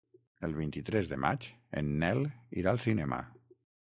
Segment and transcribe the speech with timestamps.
[0.45, 1.45] El vint-i-tres de maig
[1.83, 2.25] en Nel
[2.63, 3.23] irà al cinema.